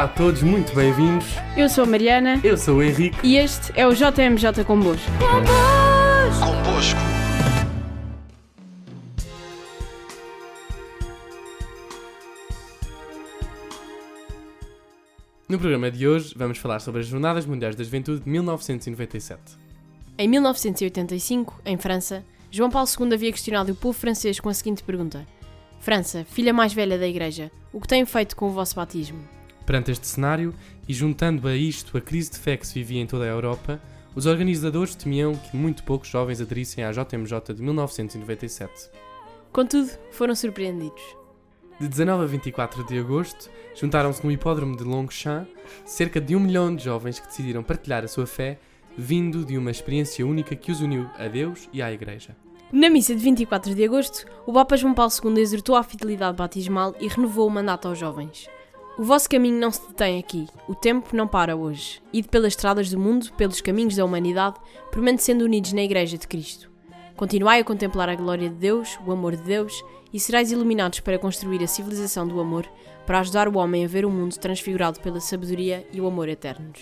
[0.00, 1.26] Olá a todos, muito bem-vindos.
[1.54, 3.18] Eu sou a Mariana Eu sou o Henrique.
[3.22, 5.06] e este é o JMJ Convosco.
[6.40, 6.98] Convosco.
[15.46, 19.38] No programa de hoje vamos falar sobre as Jornadas Mundiais da Juventude de 1997.
[20.16, 24.82] Em 1985, em França, João Paulo II havia questionado o povo francês com a seguinte
[24.82, 25.26] pergunta:
[25.78, 29.39] França, filha mais velha da Igreja, o que tem feito com o vosso batismo?
[29.70, 30.52] Perante este cenário,
[30.88, 33.80] e juntando a isto a crise de fé que se vivia em toda a Europa,
[34.16, 38.90] os organizadores temiam que muito poucos jovens aderissem à JMJ de 1997.
[39.52, 41.00] Contudo, foram surpreendidos.
[41.80, 45.46] De 19 a 24 de agosto, juntaram-se no hipódromo de Longchamp
[45.84, 48.58] cerca de um milhão de jovens que decidiram partilhar a sua fé,
[48.98, 52.36] vindo de uma experiência única que os uniu a Deus e à Igreja.
[52.72, 56.92] Na missa de 24 de agosto, o Papa João Paulo II exortou a fidelidade batismal
[56.98, 58.48] e renovou o mandato aos jovens.
[58.98, 62.02] O vosso caminho não se detém aqui, o tempo não para hoje.
[62.12, 64.56] Ide pelas estradas do mundo, pelos caminhos da humanidade,
[64.90, 66.70] permanecendo unidos na Igreja de Cristo.
[67.16, 71.18] Continuai a contemplar a glória de Deus, o amor de Deus, e sereis iluminados para
[71.18, 72.66] construir a civilização do amor,
[73.06, 76.80] para ajudar o homem a ver o mundo transfigurado pela sabedoria e o amor eternos.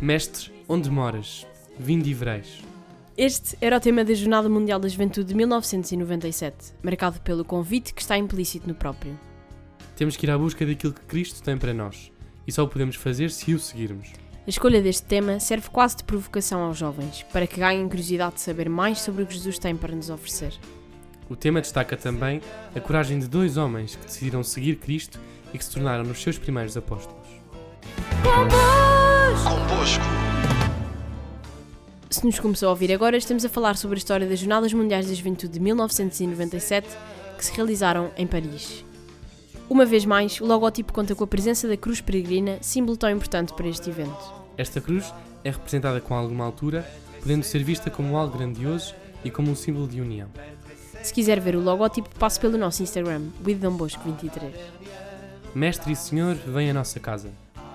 [0.00, 1.46] Mestre, onde moras?
[1.78, 2.62] Vinde e vereis.
[3.16, 8.02] Este era o tema da Jornada Mundial da Juventude de 1997, marcado pelo convite que
[8.02, 9.18] está implícito no próprio.
[9.96, 12.10] Temos que ir à busca daquilo que Cristo tem para nós,
[12.46, 14.12] e só o podemos fazer se o seguirmos.
[14.46, 18.40] A escolha deste tema serve quase de provocação aos jovens, para que ganhem curiosidade de
[18.40, 20.52] saber mais sobre o que Jesus tem para nos oferecer.
[21.30, 22.42] O tema destaca também
[22.74, 25.18] a coragem de dois homens que decidiram seguir Cristo
[25.54, 27.26] e que se tornaram os seus primeiros apóstolos.
[29.42, 30.04] Convosco.
[32.10, 35.06] Se nos começou a ouvir agora, estamos a falar sobre a história das Jornadas Mundiais
[35.06, 36.88] da Juventude de 1997,
[37.38, 38.84] que se realizaram em Paris.
[39.68, 43.54] Uma vez mais, o logótipo conta com a presença da cruz peregrina, símbolo tão importante
[43.54, 44.32] para este evento.
[44.58, 46.86] Esta cruz é representada com alguma altura,
[47.20, 48.94] podendo ser vista como algo grandioso
[49.24, 50.28] e como um símbolo de união.
[51.02, 54.52] Se quiser ver o logótipo, passe pelo nosso Instagram, withdombosco23.
[55.54, 57.30] Mestre e Senhor, vem à nossa casa.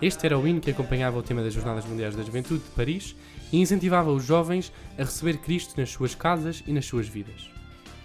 [0.00, 3.14] Este era o hino que acompanhava o tema das Jornadas Mundiais da Juventude de Paris
[3.52, 7.50] e incentivava os jovens a receber Cristo nas suas casas e nas suas vidas.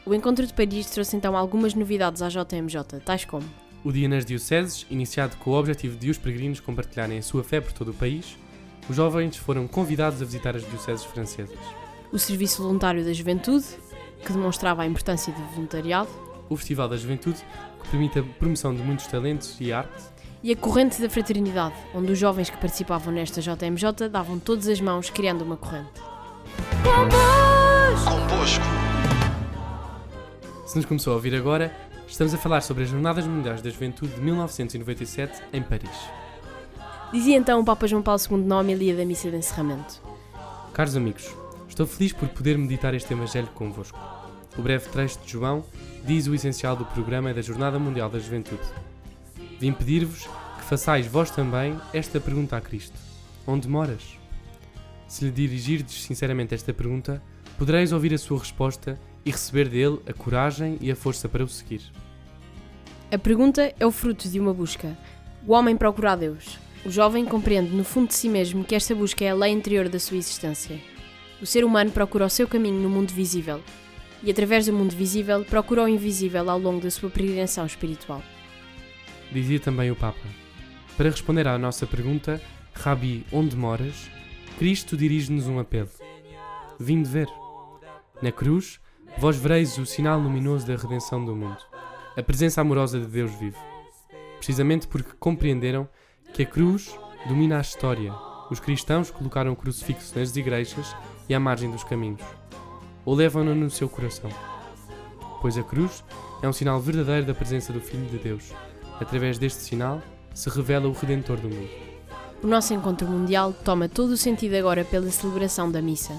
[0.06, 3.48] O encontro de Paris trouxe então algumas novidades à JMJ, tais como
[3.84, 7.62] O Dia nas Dioceses, iniciado com o objetivo de os peregrinos compartilharem a sua fé
[7.62, 8.38] por todo o país,
[8.90, 11.58] os jovens foram convidados a visitar as dioceses francesas.
[12.12, 13.66] o Serviço Voluntário da Juventude,
[14.26, 16.10] que demonstrava a importância do voluntariado,
[16.50, 17.38] O Festival da Juventude,
[17.84, 20.04] que permite a promoção de muitos talentos e arte,
[20.42, 24.82] e a Corrente da Fraternidade, onde os jovens que participavam nesta JMJ davam todas as
[24.82, 26.02] mãos criando uma corrente.
[26.84, 28.64] Convosco.
[30.66, 31.76] Se nos começou a ouvir agora,
[32.10, 35.90] estamos a falar sobre as Jornadas Mundiais da Juventude de 1997 em Paris.
[37.14, 40.02] Dizia então o Papa João Paulo II na homilia da missa de encerramento.
[40.74, 41.34] Caros amigos,
[41.68, 44.00] estou feliz por poder meditar este Evangelho convosco.
[44.58, 45.64] O breve trecho de João
[46.04, 48.68] diz o essencial do programa da Jornada Mundial da Juventude.
[49.60, 50.28] Vim pedir-vos
[50.58, 52.98] que façais vós também esta pergunta a Cristo:
[53.46, 54.18] Onde moras?
[55.08, 57.22] Se lhe dirigirdes sinceramente esta pergunta,
[57.58, 61.48] podereis ouvir a sua resposta e receber dele a coragem e a força para o
[61.48, 61.84] seguir.
[63.12, 64.98] A pergunta é o fruto de uma busca.
[65.46, 66.58] O homem procura a Deus.
[66.84, 69.88] O jovem compreende no fundo de si mesmo que esta busca é a lei interior
[69.88, 70.80] da sua existência.
[71.40, 73.62] O ser humano procura o seu caminho no mundo visível
[74.24, 78.24] e, através do mundo visível, procura o invisível ao longo da sua peregrinação espiritual.
[79.32, 80.18] Dizia também o Papa.
[80.98, 82.42] Para responder à nossa pergunta,
[82.74, 84.10] Rabi, onde moras?
[84.58, 85.90] Cristo dirige-nos um apelo.
[86.80, 87.28] Vinde ver.
[88.22, 88.80] Na cruz,
[89.18, 91.58] vós vereis o sinal luminoso da redenção do mundo,
[92.16, 93.58] a presença amorosa de Deus vivo.
[94.38, 95.88] Precisamente porque compreenderam
[96.34, 96.98] que a cruz
[97.28, 98.14] domina a história,
[98.50, 100.96] os cristãos colocaram o crucifixo nas igrejas
[101.28, 102.22] e à margem dos caminhos,
[103.06, 104.30] ou levam-no no seu coração.
[105.42, 106.04] Pois a cruz
[106.42, 108.52] é um sinal verdadeiro da presença do Filho de Deus.
[109.00, 110.02] Através deste sinal
[110.34, 111.70] se revela o Redentor do mundo.
[112.42, 116.14] O nosso encontro mundial toma todo o sentido agora pela celebração da missa.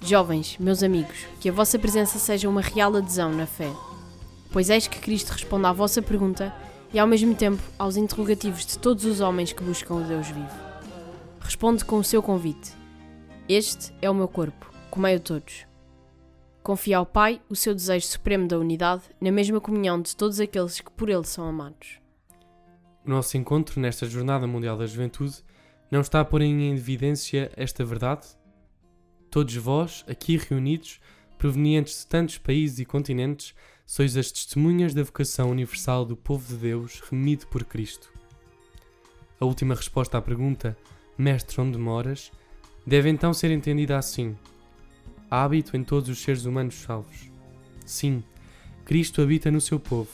[0.00, 3.70] Jovens, meus amigos, que a vossa presença seja uma real adesão na fé.
[4.50, 6.54] Pois eis que Cristo responde à vossa pergunta
[6.92, 10.68] e ao mesmo tempo aos interrogativos de todos os homens que buscam o Deus vivo.
[11.40, 12.72] Responde com o seu convite:
[13.48, 15.66] Este é o meu corpo, comei-o todos.
[16.62, 20.80] Confia ao Pai o seu desejo supremo da unidade na mesma comunhão de todos aqueles
[20.80, 21.98] que por Ele são amados.
[23.04, 25.36] O nosso encontro nesta Jornada Mundial da Juventude
[25.90, 28.37] não está a pôr em evidência esta verdade?
[29.30, 31.00] Todos vós, aqui reunidos,
[31.36, 33.54] provenientes de tantos países e continentes,
[33.86, 38.12] sois as testemunhas da vocação universal do povo de Deus remido por Cristo.
[39.40, 40.76] A última resposta à pergunta,
[41.16, 42.32] Mestre, onde moras,
[42.86, 44.36] deve então ser entendida assim:
[45.30, 47.30] Há hábito em todos os seres humanos salvos.
[47.84, 48.22] Sim,
[48.84, 50.10] Cristo habita no seu povo,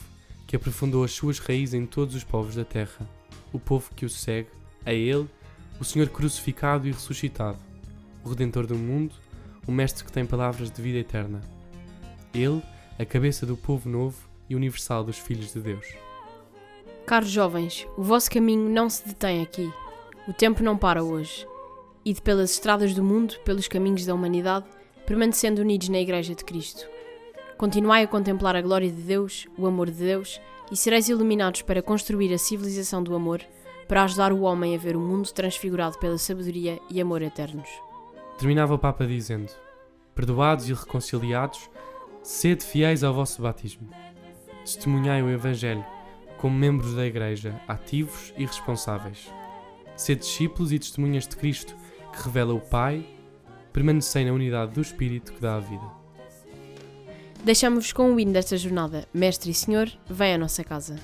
[0.47, 3.09] que aprofundou as suas raízes em todos os povos da terra.
[3.53, 4.51] O povo que o segue,
[4.85, 5.29] a Ele,
[5.81, 7.59] o Senhor crucificado e ressuscitado,
[8.25, 9.15] o Redentor do mundo,
[9.67, 11.41] o Mestre que tem palavras de vida eterna.
[12.33, 12.63] Ele,
[12.99, 14.17] a cabeça do povo novo
[14.49, 15.87] e universal dos filhos de Deus.
[17.07, 19.71] Caros jovens, o vosso caminho não se detém aqui.
[20.27, 21.47] O tempo não para hoje.
[22.05, 24.67] Ide pelas estradas do mundo, pelos caminhos da humanidade,
[25.07, 26.89] permanecendo unidos na Igreja de Cristo.
[27.59, 30.41] Continuai a contemplar a glória de Deus, o amor de Deus,
[30.73, 33.43] e sereis iluminados para construir a civilização do amor,
[33.87, 37.69] para ajudar o homem a ver o mundo transfigurado pela sabedoria e amor eternos.
[38.39, 39.51] Terminava o Papa dizendo:
[40.15, 41.71] Perdoados e reconciliados,
[42.23, 43.89] sede fiéis ao vosso batismo.
[44.65, 45.85] Testemunhai o Evangelho
[46.39, 49.33] como membros da Igreja, ativos e responsáveis.
[49.97, 51.75] Sede discípulos e testemunhas de Cristo,
[52.13, 53.07] que revela o Pai,
[53.73, 55.85] permanecei na unidade do Espírito que dá a vida.
[57.43, 59.07] Deixamos-vos com o hino desta jornada.
[59.13, 60.97] Mestre e Senhor, vem à nossa casa.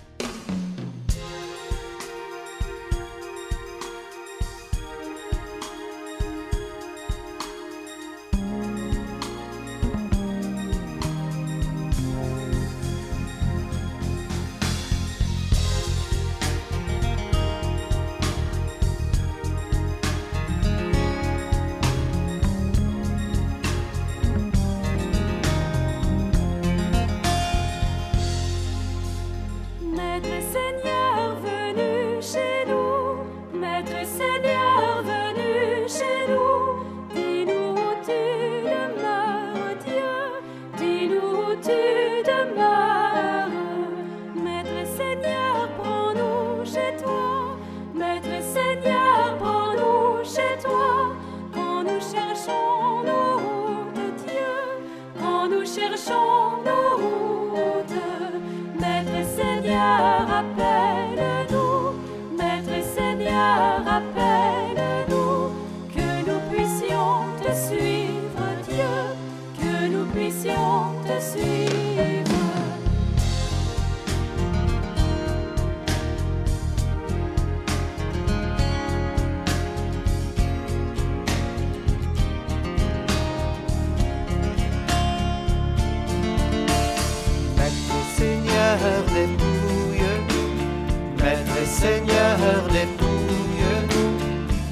[91.80, 92.36] Seigneur,
[92.70, 94.18] dépouille-nous.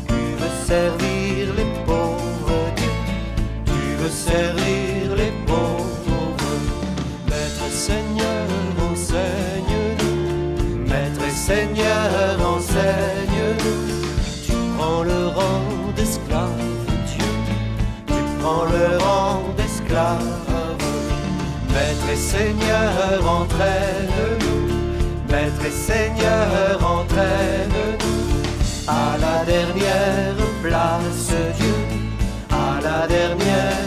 [0.08, 2.92] Tu veux servir les pauvres, Dieu.
[3.64, 6.36] Tu veux servir les pauvres.
[7.30, 8.44] Maître Seigneur,
[8.92, 10.84] enseigne-nous.
[10.86, 12.10] Maître Seigneur,
[12.54, 13.86] enseigne-nous.
[14.44, 15.64] Tu prends le rang
[15.96, 16.60] d'esclave,
[17.06, 17.32] Dieu.
[18.06, 20.76] Tu prends le rang d'esclave.
[21.72, 24.77] Maître et Seigneur, entraîne-nous.
[25.30, 27.98] Maître et Seigneur, entraîne-nous.
[28.86, 31.74] À la dernière place, Dieu.
[32.50, 33.77] À la dernière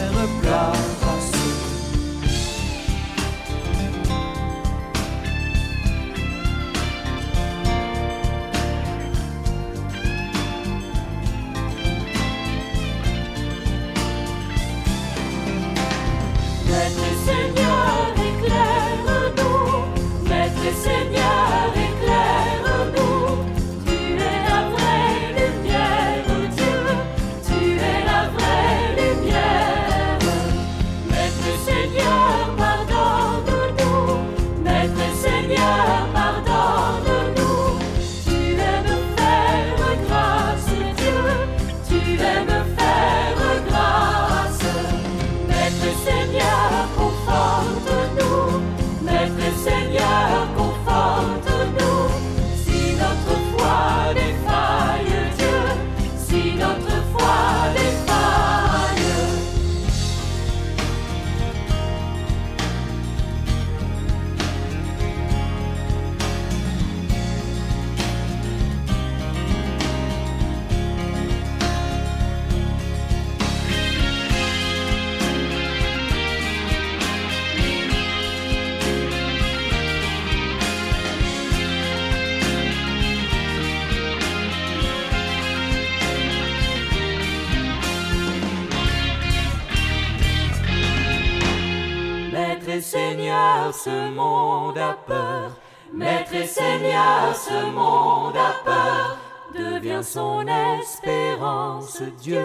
[93.32, 95.50] Seigneur, ce monde a peur.
[95.94, 99.16] Maître et Seigneur, ce monde a peur.
[99.54, 102.02] devient son espérance.
[102.20, 102.44] Dieu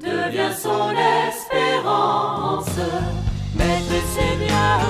[0.00, 0.90] devient son
[1.28, 2.76] espérance.
[3.54, 4.80] Maître et Seigneur,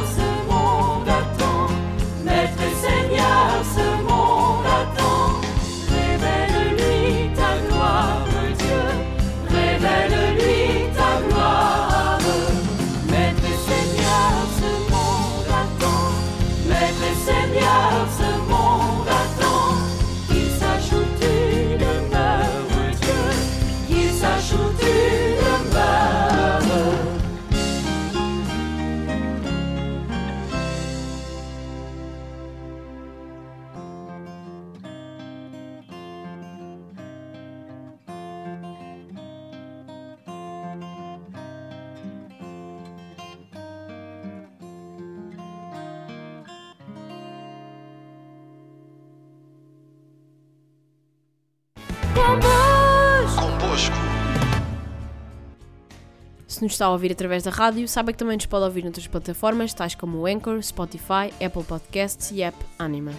[56.67, 59.73] nos está a ouvir através da rádio, saiba que também nos pode ouvir noutras plataformas,
[59.73, 63.13] tais como o Anchor, Spotify, Apple Podcasts e App Anima.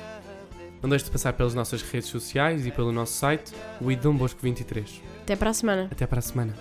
[0.81, 3.51] Não deixe de passar pelas nossas redes sociais e pelo nosso site,
[3.81, 5.01] o Idom Bosco 23.
[5.23, 5.87] Até para a semana.
[5.91, 6.53] Até para a semana.